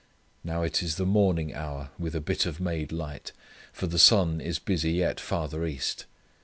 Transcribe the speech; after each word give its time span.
Now 0.43 0.63
it 0.63 0.81
is 0.81 0.95
the 0.95 1.05
morning 1.05 1.53
hour 1.53 1.91
with 1.99 2.15
a 2.15 2.19
bit 2.19 2.47
of 2.47 2.59
made 2.59 2.91
light, 2.91 3.33
for 3.71 3.85
the 3.85 3.99
sun 3.99 4.41
is 4.41 4.57
busy 4.57 4.93
yet 4.93 5.19
farther 5.19 5.63
east. 5.67 6.05